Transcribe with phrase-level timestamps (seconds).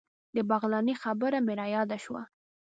[0.35, 2.21] د بغلاني خبره مې رایاده شوه.